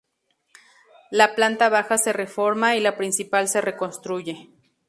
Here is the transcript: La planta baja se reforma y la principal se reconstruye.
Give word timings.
La 1.11 1.35
planta 1.35 1.69
baja 1.69 1.99
se 1.99 2.11
reforma 2.11 2.75
y 2.75 2.79
la 2.79 2.97
principal 2.97 3.47
se 3.47 3.61
reconstruye. 3.61 4.49